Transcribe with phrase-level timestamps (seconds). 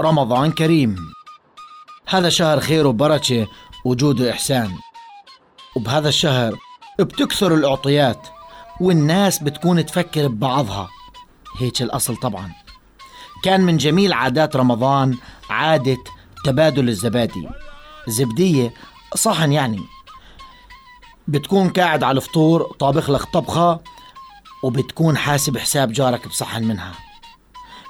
[0.00, 0.96] رمضان كريم.
[2.08, 3.46] هذا شهر خير وبركة
[3.84, 4.72] وجود وإحسان.
[5.76, 6.58] وبهذا الشهر
[6.98, 8.28] بتكثر الأعطيات
[8.80, 10.88] والناس بتكون تفكر ببعضها.
[11.58, 12.52] هيك الأصل طبعا.
[13.44, 15.18] كان من جميل عادات رمضان
[15.50, 15.98] عادة
[16.44, 17.48] تبادل الزبادي.
[18.08, 18.74] زبدية
[19.14, 19.80] صحن يعني.
[21.28, 23.80] بتكون قاعد على الفطور طابخ لك طبخة
[24.62, 26.92] وبتكون حاسب حساب جارك بصحن منها.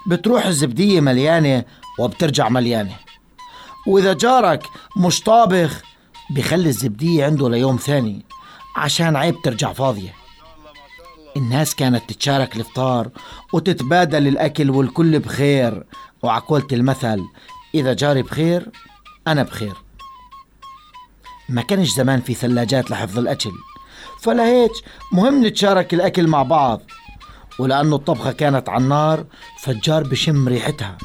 [0.07, 1.65] بتروح الزبدية مليانة
[2.01, 2.97] وبترجع مليانة.
[3.87, 4.63] وإذا جارك
[4.97, 5.83] مش طابخ
[6.31, 8.25] بخلي الزبدية عنده ليوم ثاني
[8.77, 10.15] عشان عيب ترجع فاضية.
[11.37, 13.09] الناس كانت تتشارك الإفطار
[13.53, 15.85] وتتبادل الأكل والكل بخير.
[16.23, 17.25] وعقولة المثل
[17.75, 18.71] إذا جاري بخير
[19.27, 19.75] أنا بخير.
[21.49, 23.53] ما كانش زمان في ثلاجات لحفظ الأكل
[24.21, 24.73] فلهيك
[25.13, 26.81] مهم نتشارك الأكل مع بعض.
[27.59, 29.25] ولأنه الطبخة كانت على النار
[29.63, 30.99] فالجار بشم ريحتها.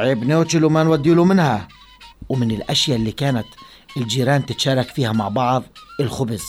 [0.00, 1.68] عيب نوتشل وما نودي له منها.
[2.28, 3.46] ومن الأشياء اللي كانت
[3.96, 5.62] الجيران تتشارك فيها مع بعض
[6.00, 6.42] الخبز.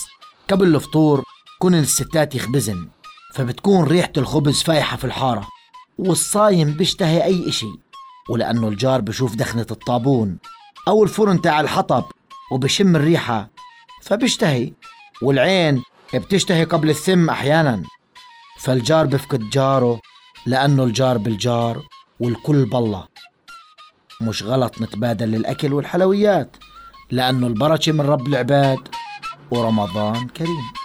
[0.49, 1.23] قبل الفطور
[1.59, 2.88] كون الستات يخبزن
[3.33, 5.47] فبتكون ريحة الخبز فايحة في الحارة
[5.97, 7.67] والصايم بيشتهي أي إشي.
[8.30, 10.38] ولأنه الجار بشوف دخنة الطابون
[10.88, 12.03] أو الفرن تاع الحطب
[12.52, 13.49] وبشم الريحة
[14.03, 14.73] فبيشتهي.
[15.21, 17.83] والعين بتشتهي قبل الثم أحيانا.
[18.59, 19.99] فالجار بفقد جاره
[20.45, 21.81] لأنه الجار بالجار
[22.19, 23.11] والكل بالله.
[24.22, 26.58] مش غلط نتبادل الأكل والحلويات
[27.11, 28.80] لأنه البركة من رب العباد
[29.52, 30.80] ورمضان كريم.